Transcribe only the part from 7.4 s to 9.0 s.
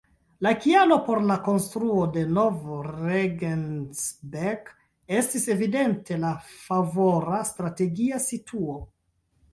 strategia situo.